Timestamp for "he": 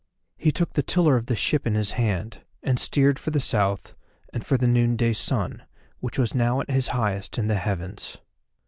0.35-0.51